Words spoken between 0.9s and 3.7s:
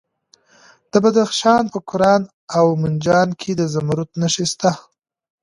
د بدخشان په کران او منجان کې د